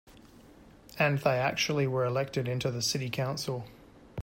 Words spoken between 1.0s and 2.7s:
they actually were elected